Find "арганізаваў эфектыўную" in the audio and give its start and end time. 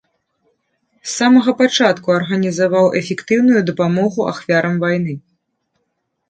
2.19-3.61